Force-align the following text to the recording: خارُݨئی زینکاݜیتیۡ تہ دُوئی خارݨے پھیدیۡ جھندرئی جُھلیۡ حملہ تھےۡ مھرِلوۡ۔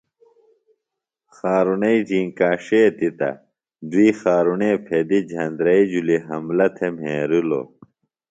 خارُݨئی 1.35 1.97
زینکاݜیتیۡ 2.09 3.13
تہ 3.19 3.29
دُوئی 3.89 4.09
خارݨے 4.19 4.71
پھیدیۡ 4.85 5.25
جھندرئی 5.29 5.81
جُھلیۡ 5.91 6.23
حملہ 6.27 6.67
تھےۡ 6.75 6.93
مھرِلوۡ۔ 6.99 7.67